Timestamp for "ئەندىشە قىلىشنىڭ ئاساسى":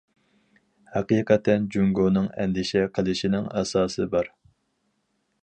2.41-4.09